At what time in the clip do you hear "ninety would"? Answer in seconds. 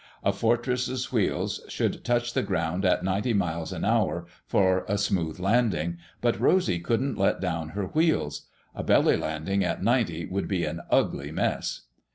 9.83-10.47